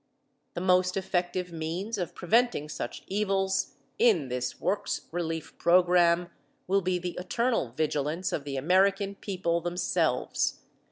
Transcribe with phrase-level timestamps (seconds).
[0.55, 6.31] The most effective means of preventing such evils in this Works Relief program
[6.65, 10.61] will be the eternal vigilance of the American people themselves.